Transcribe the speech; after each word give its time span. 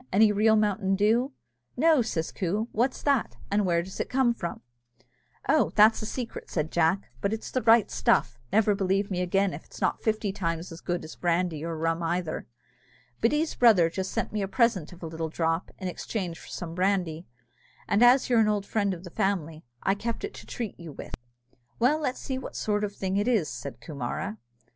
any 0.11 0.31
real 0.31 0.55
mountain 0.55 0.95
dew?" 0.95 1.31
"No," 1.77 2.01
says 2.01 2.31
Coo; 2.31 2.67
"what's 2.71 3.03
that, 3.03 3.37
and 3.51 3.67
where 3.67 3.83
does 3.83 3.99
it 3.99 4.09
come 4.09 4.33
from?" 4.33 4.61
"Oh, 5.47 5.69
that's 5.75 6.01
a 6.01 6.07
secret," 6.07 6.49
said 6.49 6.71
Jack, 6.71 7.11
"but 7.21 7.31
it's 7.31 7.51
the 7.51 7.61
right 7.61 7.91
stuff 7.91 8.39
never 8.51 8.73
believe 8.73 9.11
me 9.11 9.21
again, 9.21 9.53
if 9.53 9.69
'tis 9.69 9.79
not 9.79 10.01
fifty 10.01 10.31
times 10.31 10.71
as 10.71 10.81
good 10.81 11.03
as 11.03 11.15
brandy 11.15 11.63
or 11.63 11.77
rum 11.77 12.01
either. 12.01 12.47
Biddy's 13.19 13.53
brother 13.53 13.91
just 13.91 14.09
sent 14.11 14.33
me 14.33 14.41
a 14.41 14.47
present 14.47 14.91
of 14.91 15.03
a 15.03 15.07
little 15.07 15.29
drop, 15.29 15.69
in 15.77 15.87
exchange 15.87 16.39
for 16.39 16.47
some 16.47 16.73
brandy, 16.73 17.27
and 17.87 18.01
as 18.03 18.27
you're 18.27 18.39
an 18.39 18.47
old 18.47 18.65
friend 18.65 18.95
of 18.95 19.03
the 19.03 19.11
family, 19.11 19.63
I 19.83 19.93
kept 19.93 20.23
it 20.23 20.33
to 20.33 20.47
treat 20.47 20.79
you 20.79 20.93
with." 20.93 21.13
"Well, 21.77 21.99
let's 21.99 22.19
see 22.19 22.39
what 22.39 22.55
sort 22.55 22.83
of 22.83 22.95
thing 22.95 23.17
it 23.17 23.27
is," 23.27 23.47
said 23.49 23.79
Coomara. 23.79 24.39